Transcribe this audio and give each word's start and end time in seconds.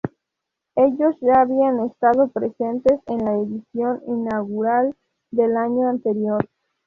Ellos 0.75 1.15
ya 1.21 1.41
habían 1.41 1.81
estado 1.85 2.27
presentes 2.29 2.99
en 3.05 3.23
la 3.23 3.35
edición 3.37 4.01
inaugural 4.07 4.95
del 5.29 5.55
año 5.55 5.89
anterior. 5.89 6.43